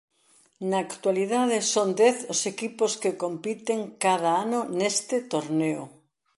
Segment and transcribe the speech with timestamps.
[0.69, 5.83] Na actualidade son dez os equipos que compiten cada ano neste torneo.